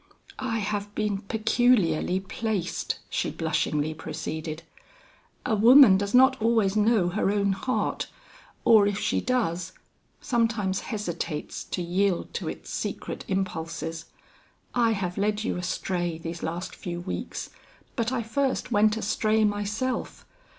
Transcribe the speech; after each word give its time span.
I 0.39 0.57
have 0.57 0.95
been 0.95 1.19
peculiarly 1.19 2.19
placed," 2.21 2.97
she 3.07 3.29
blushingly 3.29 3.93
proceeded. 3.93 4.63
"A 5.45 5.55
woman 5.55 5.95
does 5.95 6.15
not 6.15 6.41
always 6.41 6.75
know 6.75 7.09
her 7.09 7.29
own 7.29 7.51
heart, 7.51 8.07
or 8.65 8.87
if 8.87 8.97
she 8.97 9.21
does, 9.21 9.73
sometimes 10.19 10.79
hesitates 10.89 11.63
to 11.65 11.83
yield 11.83 12.33
to 12.33 12.47
its 12.49 12.71
secret 12.71 13.25
impulses. 13.27 14.05
I 14.73 14.93
have 14.93 15.19
led 15.19 15.43
you 15.43 15.55
astray 15.57 16.17
these 16.17 16.41
last 16.41 16.73
few 16.75 16.99
weeks, 16.99 17.51
but 17.95 18.11
I 18.11 18.23
first 18.23 18.71
went 18.71 18.97
astray 18.97 19.43
myself. 19.43 20.25